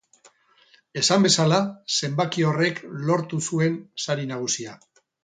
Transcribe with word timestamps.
Esan 1.01 1.27
bezala, 1.27 1.59
zenbaki 1.99 2.45
horrek 2.53 2.81
lortu 3.11 3.41
zuen 3.51 3.77
sari 4.07 4.27
nagusia. 4.33 4.75